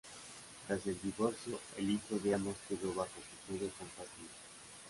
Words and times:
Tras 0.65 0.87
el 0.87 0.99
divorcio, 0.99 1.59
el 1.77 1.91
hijo 1.91 2.17
de 2.23 2.33
ambos 2.33 2.55
quedó 2.67 2.91
bajo 2.91 3.11
custodia 3.11 3.71
compartida. 3.77 4.29